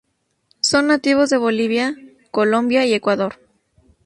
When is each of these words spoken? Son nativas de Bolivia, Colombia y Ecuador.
Son 0.61 0.87
nativas 0.87 1.29
de 1.29 1.37
Bolivia, 1.37 1.95
Colombia 2.31 2.87
y 2.87 2.93
Ecuador. 2.95 3.35